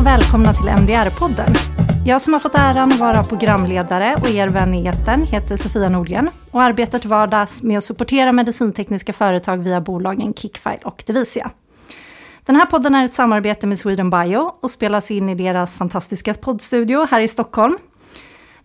[0.00, 1.54] och välkomna till MDR-podden.
[2.06, 5.88] Jag som har fått äran att vara programledare och er vän i etern heter Sofia
[5.88, 11.50] Nordgren och arbetar till vardags med att supportera medicintekniska företag via bolagen Kickfile och Devisia.
[12.44, 16.34] Den här podden är ett samarbete med Sweden Bio och spelas in i deras fantastiska
[16.34, 17.78] poddstudio här i Stockholm.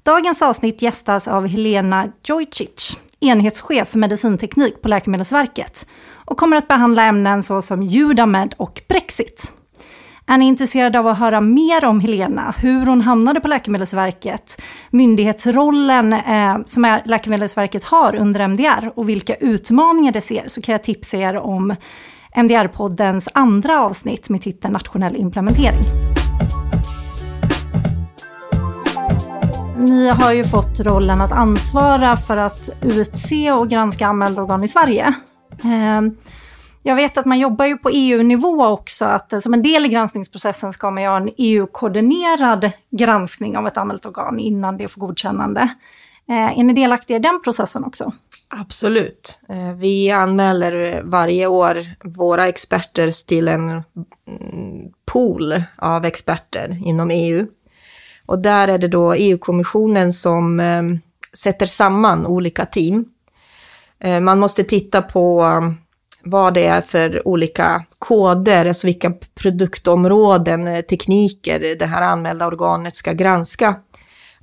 [0.03, 5.87] Dagens avsnitt gästas av Helena Jojcic, enhetschef för medicinteknik på Läkemedelsverket
[6.25, 9.51] och kommer att behandla ämnen såsom Judamed och Brexit.
[10.27, 16.13] Är ni intresserade av att höra mer om Helena, hur hon hamnade på Läkemedelsverket, myndighetsrollen
[16.13, 20.83] eh, som är Läkemedelsverket har under MDR och vilka utmaningar det ser, så kan jag
[20.83, 21.75] tipsa er om
[22.35, 25.83] MDR-poddens andra avsnitt med titeln Nationell implementering.
[29.77, 34.67] Ni har ju fått rollen att ansvara för att utse och granska anmälda organ i
[34.67, 35.13] Sverige.
[35.63, 36.01] Eh,
[36.87, 39.87] jag vet att man jobbar ju på EU-nivå också, att eh, som en del i
[39.87, 45.69] granskningsprocessen ska man göra en EU-koordinerad granskning av ett anmält organ innan det får godkännande.
[46.29, 48.13] Eh, är ni delaktiga i den processen också?
[48.49, 49.39] Absolut.
[49.49, 53.83] Eh, vi anmäler eh, varje år våra experter till en mm,
[55.05, 57.47] pool av experter inom EU.
[58.25, 60.61] Och där är det då EU-kommissionen som
[61.33, 63.05] sätter samman olika team.
[64.21, 65.43] Man måste titta på
[66.25, 72.95] vad det är för olika koder, alltså vilka produktområden, eh, tekniker det här anmälda organet
[72.95, 73.75] ska granska.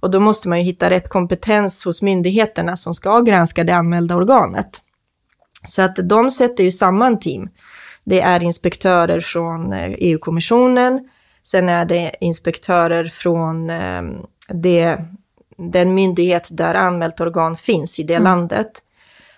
[0.00, 4.16] Och då måste man ju hitta rätt kompetens hos myndigheterna som ska granska det anmälda
[4.16, 4.80] organet.
[5.66, 7.48] Så att de sätter ju samman team.
[8.04, 11.08] Det är inspektörer från eh, EU-kommissionen,
[11.42, 14.02] sen är det inspektörer från eh,
[14.48, 14.98] det,
[15.72, 18.24] den myndighet där anmält organ finns i det mm.
[18.24, 18.82] landet.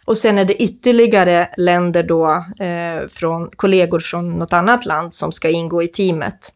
[0.05, 5.33] Och sen är det ytterligare länder då, eh, från kollegor från något annat land som
[5.33, 6.53] ska ingå i teamet.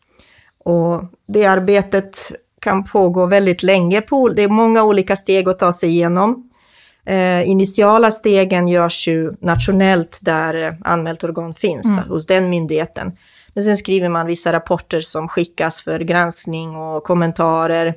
[0.64, 4.00] Och det arbetet kan pågå väldigt länge.
[4.00, 6.50] På, det är många olika steg att ta sig igenom.
[7.06, 12.08] Eh, initiala stegen görs ju nationellt där anmält organ finns, mm.
[12.08, 13.16] hos den myndigheten.
[13.54, 17.94] Men sen skriver man vissa rapporter som skickas för granskning och kommentarer.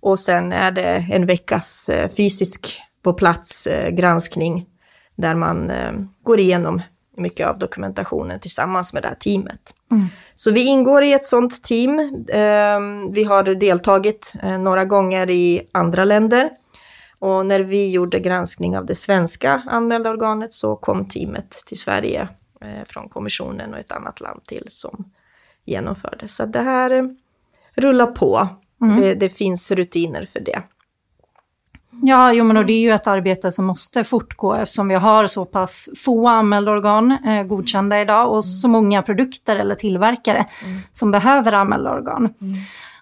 [0.00, 4.66] Och sen är det en veckas eh, fysisk på plats eh, granskning
[5.18, 5.92] där man eh,
[6.22, 6.82] går igenom
[7.16, 9.74] mycket av dokumentationen tillsammans med det här teamet.
[9.90, 10.06] Mm.
[10.36, 11.98] Så vi ingår i ett sånt team.
[12.28, 16.50] Eh, vi har deltagit eh, några gånger i andra länder.
[17.18, 22.28] Och när vi gjorde granskning av det svenska anmälda organet så kom teamet till Sverige
[22.60, 25.10] eh, från kommissionen och ett annat land till som
[25.64, 26.28] genomförde.
[26.28, 27.16] Så det här
[27.74, 28.48] rullar på.
[28.82, 29.00] Mm.
[29.00, 30.62] Det, det finns rutiner för det.
[32.02, 35.26] Ja, jo, men och det är ju ett arbete som måste fortgå eftersom vi har
[35.26, 38.42] så pass få anmälda organ eh, godkända idag och mm.
[38.42, 40.80] så många produkter eller tillverkare mm.
[40.92, 42.18] som behöver anmälda organ.
[42.18, 42.54] Mm.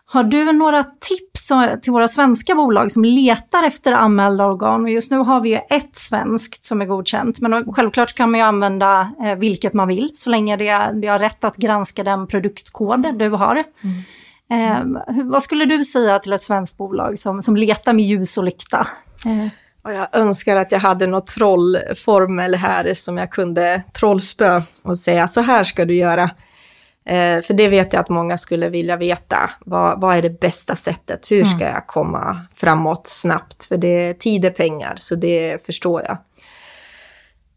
[0.09, 1.49] Har du några tips
[1.83, 4.83] till våra svenska bolag som letar efter anmälda organ?
[4.83, 8.41] Och just nu har vi ju ett svenskt som är godkänt, men självklart kan man
[8.41, 12.27] ju använda eh, vilket man vill så länge det, det har rätt att granska den
[12.27, 13.55] produktkod du har.
[13.55, 14.03] Mm.
[14.51, 14.85] Eh,
[15.25, 18.87] vad skulle du säga till ett svenskt bolag som, som letar med ljus och lykta?
[19.27, 19.49] Eh.
[19.83, 25.29] Och jag önskar att jag hade någon trollformel här som jag kunde trollspö och säga
[25.29, 26.31] så här ska du göra.
[27.05, 29.51] Eh, för det vet jag att många skulle vilja veta.
[29.61, 31.31] Vad, vad är det bästa sättet?
[31.31, 31.75] Hur ska mm.
[31.75, 33.65] jag komma framåt snabbt?
[33.65, 36.19] För det är tid är pengar, så det förstår jag.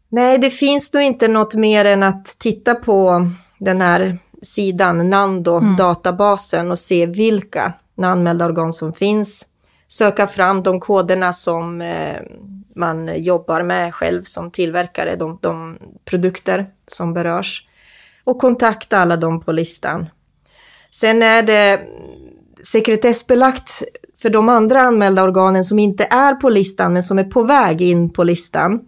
[0.08, 6.60] Nej, det finns nog inte något mer än att titta på den här sidan, Nando-databasen
[6.60, 6.70] mm.
[6.70, 9.46] och se vilka anmälda organ som finns.
[9.88, 12.16] Söka fram de koderna som eh,
[12.76, 17.66] man jobbar med själv som tillverkare, de, de, produkter som berörs.
[18.24, 20.06] Och kontakta alla dem på listan.
[20.90, 21.80] Sen är det
[22.64, 23.82] sekretessbelagt
[24.18, 27.82] för de andra anmälda organen som inte är på listan men som är på väg
[27.82, 28.80] in på listan.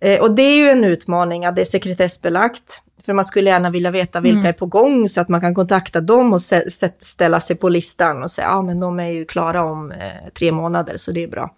[0.00, 2.83] Eh, och det är ju en utmaning att det är sekretessbelagt.
[3.04, 4.46] För man skulle gärna vilja veta vilka mm.
[4.46, 6.42] är på gång så att man kan kontakta dem och
[7.00, 10.52] ställa sig på listan och säga ja men de är ju klara om eh, tre
[10.52, 11.54] månader så det är bra.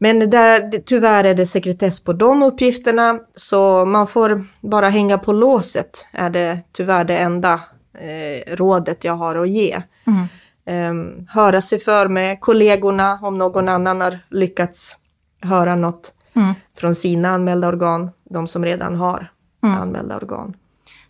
[0.00, 5.32] Men där, tyvärr är det sekretess på de uppgifterna så man får bara hänga på
[5.32, 7.60] låset är det tyvärr det enda
[7.94, 9.82] eh, rådet jag har att ge.
[10.06, 10.26] Mm.
[10.64, 14.96] Eh, höra sig för med kollegorna om någon annan har lyckats
[15.40, 16.54] höra något mm.
[16.76, 19.28] från sina anmälda organ, de som redan har
[19.62, 19.78] mm.
[19.78, 20.56] anmälda organ.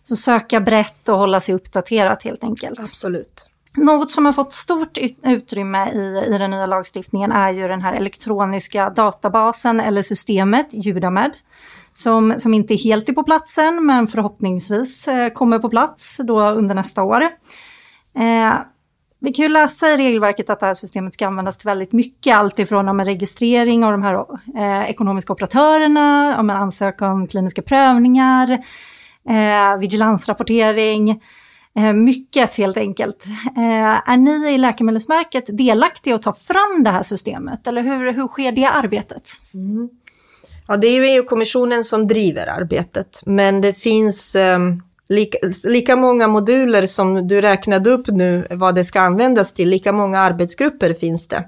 [0.03, 2.79] Så söka brett och hålla sig uppdaterat helt enkelt.
[2.79, 3.49] Absolut.
[3.77, 7.93] Något som har fått stort utrymme i, i den nya lagstiftningen är ju den här
[7.93, 11.31] elektroniska databasen eller systemet Judamed.
[11.93, 16.75] Som, som inte är helt på platsen men förhoppningsvis eh, kommer på plats då under
[16.75, 17.21] nästa år.
[18.15, 18.53] Eh,
[19.21, 22.35] vi kan ju läsa i regelverket att det här systemet ska användas till väldigt mycket,
[22.35, 24.25] allt ifrån om registrering av de här
[24.57, 28.51] eh, ekonomiska operatörerna, om en ansökan om kliniska prövningar,
[29.29, 31.21] eh, vigilansrapportering,
[31.77, 33.25] eh, mycket helt enkelt.
[33.57, 38.27] Eh, är ni i Läkemedelsverket delaktiga att ta fram det här systemet, eller hur, hur
[38.27, 39.31] sker det arbetet?
[39.53, 39.89] Mm.
[40.67, 46.27] Ja, det är ju EU-kommissionen som driver arbetet, men det finns um lika, lika många
[46.27, 51.27] moduler som du räknade upp nu, vad det ska användas till, lika många arbetsgrupper finns
[51.27, 51.43] det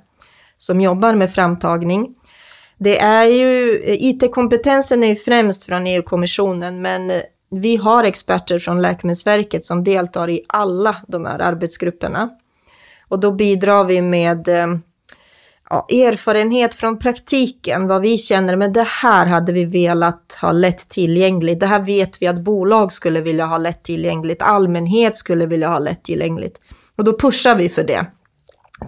[0.58, 2.16] som jobbar med framtagning.
[2.78, 7.12] Det är ju, IT-kompetensen är ju främst från EU-kommissionen, men
[7.50, 12.30] vi har experter från Läkemedelsverket som deltar i alla de här arbetsgrupperna.
[13.08, 14.68] Och då bidrar vi med eh,
[15.72, 20.90] ja, erfarenhet från praktiken, vad vi känner, men det här hade vi velat ha lätt
[20.90, 21.60] tillgängligt.
[21.60, 25.80] Det här vet vi att bolag skulle vilja ha lätt tillgängligt, allmänhet skulle vilja ha
[25.80, 26.58] lätt tillgängligt.
[26.96, 28.06] Och då pushar vi för det.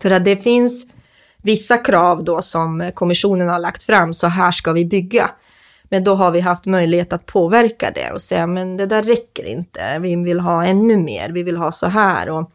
[0.01, 0.87] För att det finns
[1.43, 5.29] vissa krav då som kommissionen har lagt fram, så här ska vi bygga.
[5.83, 9.45] Men då har vi haft möjlighet att påverka det och säga, men det där räcker
[9.45, 12.29] inte, vi vill ha ännu mer, vi vill ha så här.
[12.29, 12.51] Och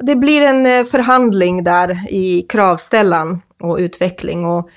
[0.00, 4.46] det blir en eh, förhandling där i kravställan och utveckling.
[4.46, 4.70] Och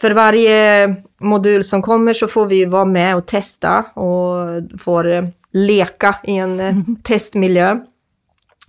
[0.00, 5.24] för varje modul som kommer så får vi vara med och testa och får eh,
[5.52, 6.96] leka i en mm.
[7.02, 7.78] testmiljö.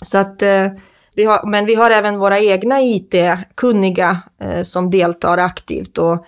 [0.01, 0.67] Så att, eh,
[1.15, 6.19] vi har, men vi har även våra egna IT-kunniga eh, som deltar aktivt och eh,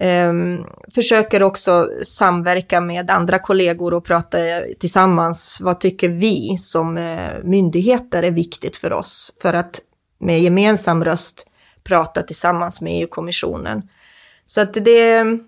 [0.00, 0.64] Ehm,
[0.94, 5.58] försöker också samverka med andra kollegor och prata eh, tillsammans.
[5.60, 9.36] Vad tycker vi som eh, myndigheter är viktigt för oss?
[9.42, 9.80] För att
[10.18, 11.46] med gemensam röst
[11.84, 13.82] prata tillsammans med EU-kommissionen.
[14.46, 15.38] Så att det är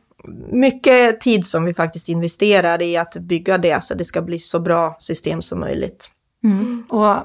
[0.52, 4.61] mycket tid som vi faktiskt investerar i att bygga det så det ska bli så
[4.61, 6.11] bra system som möjligt.
[6.44, 6.85] Mm.
[6.88, 7.17] Och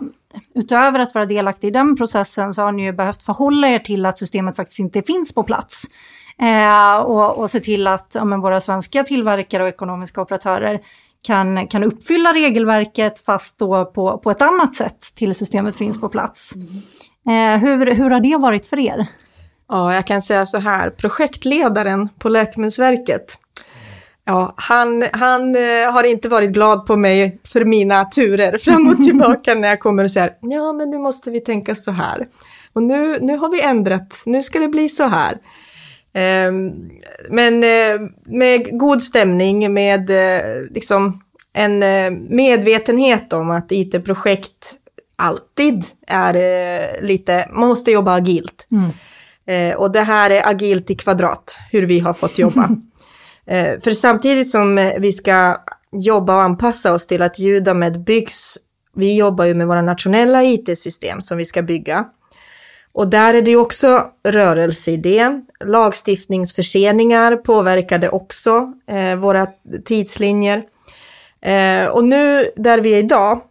[0.56, 4.06] utöver att vara delaktig i den processen så har ni ju behövt förhålla er till
[4.06, 5.84] att systemet faktiskt inte finns på plats.
[6.42, 10.82] Eh, och, och se till att ja, men våra svenska tillverkare och ekonomiska operatörer
[11.22, 16.10] kan, kan uppfylla regelverket fast då på, på ett annat sätt till systemet finns på
[16.10, 16.54] plats.
[17.28, 19.08] Eh, hur, hur har det varit för er?
[19.70, 23.38] Ja, jag kan säga så här, projektledaren på Läkemedelsverket,
[24.26, 28.98] ja, han, han eh, har inte varit glad på mig för mina turer fram och
[28.98, 32.28] tillbaka när jag kommer och säger, ja men nu måste vi tänka så här.
[32.74, 35.38] Och nu, nu har vi ändrat, nu ska det bli så här.
[36.16, 36.52] Eh,
[37.30, 41.22] men eh, med god stämning, med eh, liksom
[41.54, 44.74] en eh, medvetenhet om att IT-projekt
[45.16, 48.68] alltid är lite, man måste jobba agilt.
[48.72, 48.92] Mm.
[49.78, 52.70] Och det här är agilt i kvadrat, hur vi har fått jobba.
[53.84, 55.58] för samtidigt som vi ska
[55.92, 58.58] jobba och anpassa oss till att Judamed byggs,
[58.96, 62.06] vi jobbar ju med våra nationella IT-system som vi ska bygga.
[62.96, 65.42] Och där är det ju också rörelse i det.
[65.60, 69.48] Lagstiftningsförseningar påverkade också eh, våra
[69.86, 70.64] tidslinjer.
[71.42, 73.42] Eh, och nu där vi är idag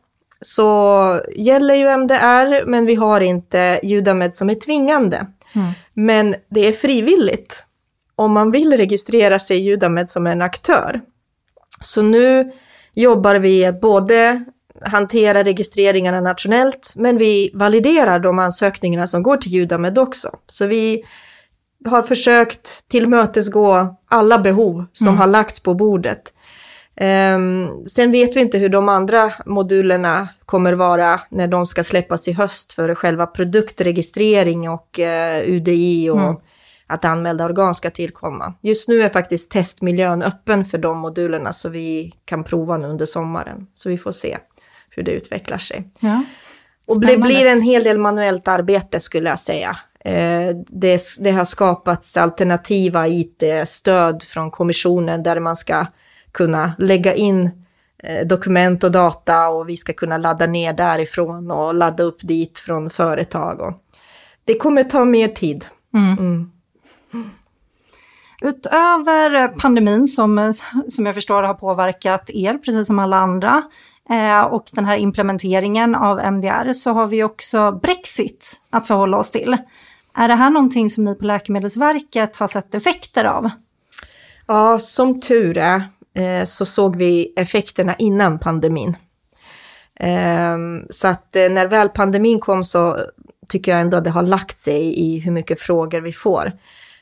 [0.40, 5.26] så gäller ju MDR, men vi har inte Judamed som är tvingande.
[5.54, 5.68] Mm.
[5.92, 7.64] Men det är frivilligt
[8.14, 11.00] om man vill registrera sig i Judamed som en aktör.
[11.80, 12.52] Så nu
[12.94, 14.44] jobbar vi både
[14.84, 20.28] hantera registreringarna nationellt, men vi validerar de ansökningarna som går till Judamed också.
[20.46, 21.04] Så vi
[21.84, 25.18] har försökt tillmötesgå alla behov som mm.
[25.18, 26.32] har lagts på bordet.
[27.00, 32.28] Um, sen vet vi inte hur de andra modulerna kommer vara när de ska släppas
[32.28, 36.36] i höst för själva produktregistrering och uh, eh, UDI och mm.
[36.86, 38.54] att anmälda organ ska tillkomma.
[38.60, 43.06] Just nu är faktiskt testmiljön öppen för de modulerna så vi kan prova nu under
[43.06, 43.66] sommaren.
[43.74, 44.38] Så vi får se
[44.96, 45.88] hur det utvecklar sig.
[46.00, 46.22] Ja.
[46.86, 49.76] Och det blir en hel del manuellt arbete skulle jag säga.
[50.06, 55.86] Uh, det, det har skapats alternativa IT-stöd från kommissionen där man ska
[56.32, 57.50] kunna lägga in
[57.98, 62.58] eh, dokument och data och vi ska kunna ladda ner därifrån och ladda upp dit
[62.58, 63.60] från företag.
[63.60, 63.72] Och
[64.44, 65.64] det kommer ta mer tid.
[65.94, 66.18] Mm.
[66.18, 66.50] Mm.
[68.40, 70.54] Utöver pandemin som,
[70.88, 73.62] som jag förstår har påverkat er, precis som alla andra, eh,
[74.10, 79.30] Eh, och den här implementeringen av MDR, så har vi också Brexit att förhålla oss
[79.30, 79.56] till.
[80.14, 83.50] Är det här någonting som ni på Läkemedelsverket har sett effekter av?
[84.46, 88.96] Ja, som tur är eh, så såg vi effekterna innan pandemin.
[90.00, 92.98] Ehm, så att eh, när väl pandemin kom så
[93.48, 96.52] tycker jag ändå att det har lagt sig i hur mycket frågor vi får.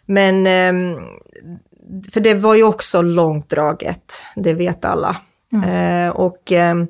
[0.07, 0.97] Men, ehm,
[2.13, 5.17] för det var ju också långdraget, det vet alla.
[5.53, 5.69] Mm.
[5.69, 6.87] Eh, och ehm,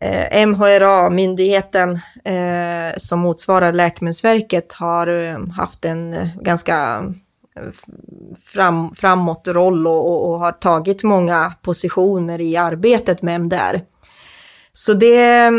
[0.00, 7.04] Eh, MHRA, myndigheten eh, som motsvarar Läkemedelsverket, har eh, haft en eh, ganska
[7.56, 7.62] eh,
[8.44, 13.80] fram, framåt roll och, och, och, har tagit många positioner i arbetet med MDR.
[14.78, 15.50] Så det,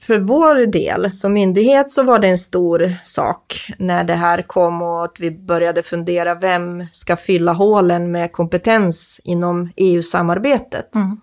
[0.00, 4.82] för vår del som myndighet så var det en stor sak när det här kom
[4.82, 10.94] och att vi började fundera vem ska fylla hålen med kompetens inom EU-samarbetet.
[10.94, 11.20] Mm.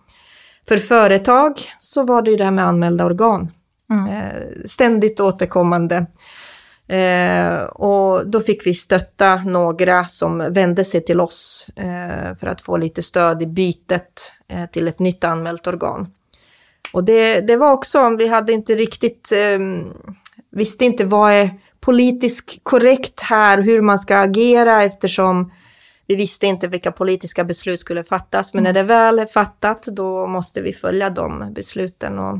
[0.67, 3.51] För företag så var det ju det här med anmälda organ.
[3.89, 4.07] Mm.
[4.07, 6.05] Eh, ständigt återkommande.
[6.87, 12.61] Eh, och då fick vi stötta några som vände sig till oss eh, för att
[12.61, 16.07] få lite stöd i bytet eh, till ett nytt anmält organ.
[16.93, 19.59] Och det, det var också, vi hade inte riktigt, eh,
[20.51, 25.51] visste inte vad är politiskt korrekt här, hur man ska agera eftersom
[26.07, 28.73] vi visste inte vilka politiska beslut skulle fattas, men mm.
[28.73, 32.19] när det väl är fattat då måste vi följa de besluten.
[32.19, 32.39] Och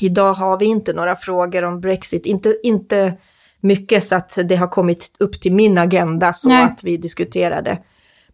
[0.00, 3.14] idag har vi inte några frågor om Brexit, inte, inte
[3.60, 6.64] mycket så att det har kommit upp till min agenda så Nej.
[6.64, 7.78] att vi diskuterar det.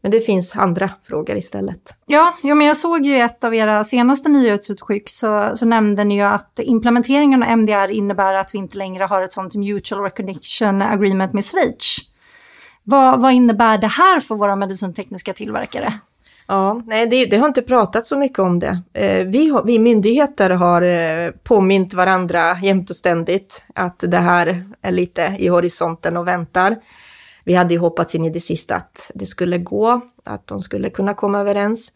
[0.00, 1.95] Men det finns andra frågor istället.
[2.07, 6.14] Ja, ja men jag såg ju ett av era senaste nyhetsutskick så, så nämnde ni
[6.14, 10.83] ju att implementeringen av MDR innebär att vi inte längre har ett sånt mutual recognition
[10.83, 11.99] agreement med Schweiz.
[12.85, 15.93] Vad, vad innebär det här för våra medicintekniska tillverkare?
[16.47, 18.81] Ja, nej, det, det, har inte pratat så mycket om det.
[18.93, 24.64] Eh, vi, har, vi myndigheter har eh, påmint varandra jämt och ständigt att det här
[24.83, 26.76] är lite i horisonten och väntar.
[27.45, 30.90] Vi hade ju hoppats in i det sista att det skulle gå, att de skulle
[30.90, 31.92] kunna komma överens.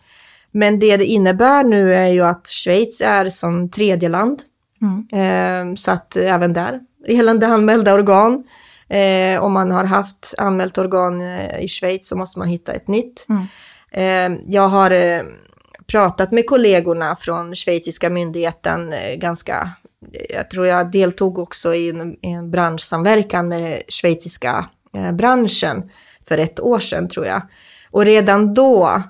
[0.50, 4.42] Men det det innebär nu är ju att Schweiz är som tredje land.
[4.82, 5.08] Mm.
[5.12, 8.44] Eh, så att även där, gällande anmälda organ,
[8.92, 12.88] Eh, om man har haft anmält organ eh, i Schweiz så måste man hitta ett
[12.88, 13.26] nytt.
[13.28, 13.46] Mm.
[13.90, 15.22] Eh, jag har eh,
[15.86, 19.70] pratat med kollegorna från schweiziska myndigheten eh, ganska,
[20.28, 24.68] jag tror jag deltog också i en, i en branschsamverkan med schweiziska
[25.12, 25.90] branschen
[26.28, 27.42] för ett år sedan tror jag.
[27.90, 29.02] Och redan då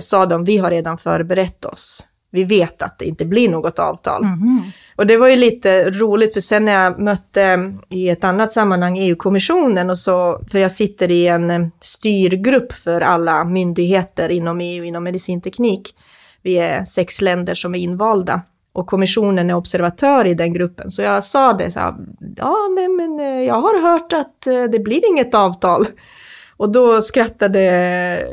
[0.00, 4.24] sa de, vi har redan förberett oss vi vet att det inte blir något avtal.
[4.24, 4.62] Mm.
[4.96, 8.98] Och det var ju lite roligt, för sen när jag mötte i ett annat sammanhang
[8.98, 14.84] EU-kommissionen och så, för jag sitter i en eh, styrgrupp för alla myndigheter inom EU,
[14.84, 15.94] inom medicinteknik.
[16.42, 18.42] Vi är sex länder som är invalda
[18.80, 20.90] och kommissionen är observatör i den gruppen.
[20.90, 21.94] Så jag sa det, så här,
[22.36, 25.86] ja, nej, men eh, jag har hört att eh, det blir inget avtal.
[26.56, 27.60] Och då skrattade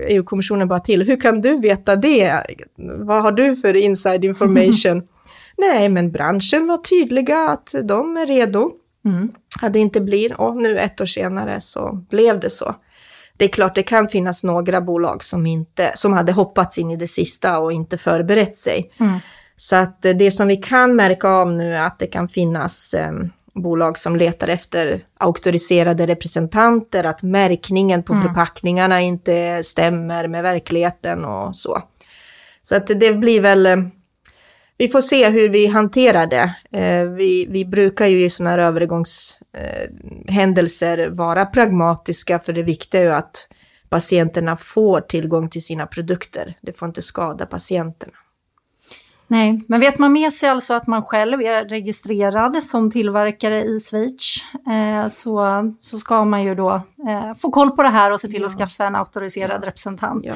[0.10, 1.04] EU-kommissionen bara till.
[1.04, 2.44] Hur kan du veta det?
[2.78, 5.08] Vad har du för inside information?
[5.58, 8.72] Nej, men branschen var tydliga att de är redo.
[9.06, 9.32] Mm.
[9.62, 12.76] Att det inte blir, och nu ett år senare så blev det så.
[13.38, 16.96] Det är klart, det kan finnas några bolag som, inte, som hade hoppats in i
[16.96, 18.92] det sista och inte förberett sig.
[19.00, 19.20] Mm.
[19.58, 23.32] Så att det som vi kan märka av nu är att det kan finnas um,
[23.54, 28.28] bolag som letar efter auktoriserade representanter, att märkningen på mm.
[28.28, 31.84] förpackningarna inte stämmer med verkligheten och så.
[32.64, 33.78] Så att det blir väl, eh,
[34.78, 36.56] vi får se hur vi hanterar det.
[36.72, 43.02] Eh, vi, vi brukar ju i sådana här övergångshändelser eh, vara pragmatiska, för det viktiga
[43.02, 43.48] är ju att
[43.90, 46.58] patienterna får tillgång till sina produkter.
[46.62, 48.14] Det får inte skada patienterna.
[49.28, 53.80] Nej, men vet man med sig alltså att man själv är registrerad som tillverkare i
[53.80, 55.48] Schweiz eh, så,
[55.80, 56.72] så ska man ju då
[57.08, 58.46] eh, få koll på det här och se till ja.
[58.46, 59.68] att skaffa en auktoriserad ja.
[59.68, 60.34] representant ja.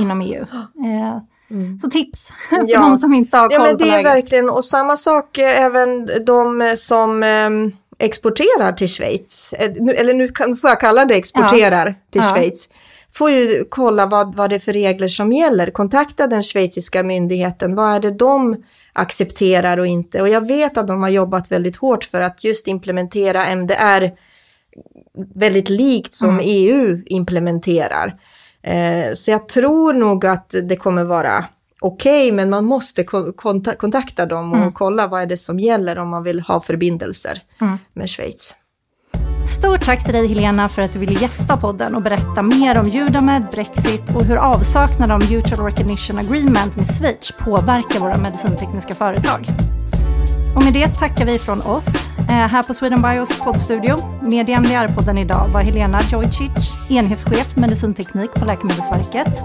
[0.00, 0.42] inom EU.
[0.84, 1.18] Eh,
[1.50, 1.78] mm.
[1.78, 2.80] Så tips för ja.
[2.80, 4.06] de som inte har koll ja, men det på läget.
[4.06, 10.14] är verkligen, och samma sak eh, även de som ehm, exporterar till Schweiz, eh, eller
[10.14, 12.68] nu får jag kalla det exporterar till Schweiz
[13.12, 15.70] får ju kolla vad, vad det är för regler som gäller.
[15.70, 17.74] Kontakta den schweiziska myndigheten.
[17.74, 20.22] Vad är det de accepterar och inte?
[20.22, 24.10] Och jag vet att de har jobbat väldigt hårt för att just implementera MDR
[25.34, 26.44] väldigt likt som mm.
[26.46, 28.16] EU implementerar.
[28.62, 31.44] Eh, så jag tror nog att det kommer vara
[31.80, 33.04] okej, okay, men man måste
[33.78, 34.72] kontakta dem och mm.
[34.72, 37.78] kolla vad är det som gäller om man vill ha förbindelser mm.
[37.92, 38.54] med Schweiz.
[39.46, 42.88] Stort tack till dig Helena för att du ville gästa podden och berätta mer om
[42.88, 49.46] Judamed, Brexit och hur avsaknad av Mutual Recognition Agreement med Schweiz påverkar våra medicintekniska företag.
[50.56, 53.96] Och med det tackar vi från oss eh, här på Sweden Bios poddstudio.
[54.22, 59.42] Med i MDR-podden idag var Helena Jojcic, enhetschef medicinteknik på Läkemedelsverket.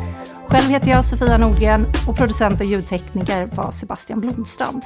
[0.47, 4.81] Själv heter jag Sofia Nordgren och producent och ljudtekniker var Sebastian Blomstrand.